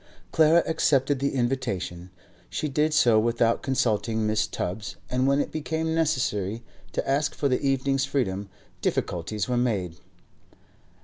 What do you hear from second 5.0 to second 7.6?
and when it became necessary to ask for